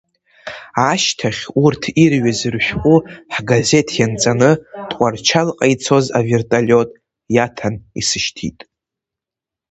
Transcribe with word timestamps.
Ашьҭахь 0.89 1.43
урҭ 1.63 1.81
ирҩыз 2.03 2.39
рышәҟәы 2.53 2.95
ҳгазеҭ 3.33 3.89
ианҵаны 3.99 4.51
Тҟәарчалҟа 4.89 5.65
ицоз 5.73 6.05
аверталиот 6.19 6.89
иаҭан 7.35 7.75
исышьҭит. 7.99 8.59